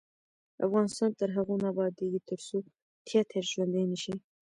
افغانستان 0.65 1.11
تر 1.19 1.29
هغو 1.35 1.55
نه 1.61 1.67
ابادیږي، 1.73 2.19
ترڅو 2.29 2.57
تیاتر 3.07 3.43
ژوندی 3.51 3.83
نشي. 3.91 4.13